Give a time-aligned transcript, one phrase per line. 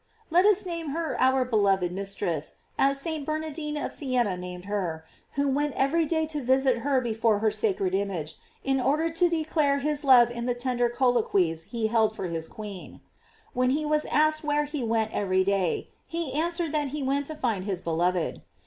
[0.29, 3.23] "J Let us name her our beloved mistress, as St.
[3.23, 7.93] Bernardine of Sienna named her, who went every day to visit her before her sacred
[7.93, 12.31] image, in order to declare his love in the tender collo quies he held with
[12.31, 13.01] his queen.
[13.53, 17.35] When he was asked where he went every day, he answered that he went to
[17.35, 18.41] find his beloved.